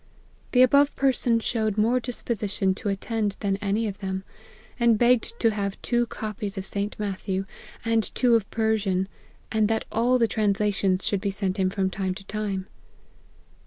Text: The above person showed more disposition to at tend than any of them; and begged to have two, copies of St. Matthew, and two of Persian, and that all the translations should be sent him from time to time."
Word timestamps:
The 0.53 0.63
above 0.63 0.95
person 0.95 1.39
showed 1.39 1.77
more 1.77 1.99
disposition 1.99 2.73
to 2.73 2.89
at 2.89 3.01
tend 3.01 3.35
than 3.41 3.57
any 3.57 3.87
of 3.87 3.99
them; 3.99 4.23
and 4.79 4.97
begged 4.97 5.39
to 5.41 5.51
have 5.51 5.79
two, 5.83 6.07
copies 6.07 6.57
of 6.57 6.65
St. 6.65 6.99
Matthew, 6.99 7.45
and 7.85 8.01
two 8.15 8.33
of 8.33 8.49
Persian, 8.49 9.07
and 9.51 9.67
that 9.67 9.85
all 9.91 10.17
the 10.17 10.27
translations 10.27 11.05
should 11.05 11.21
be 11.21 11.29
sent 11.29 11.57
him 11.57 11.69
from 11.69 11.91
time 11.91 12.15
to 12.15 12.23
time." 12.23 12.65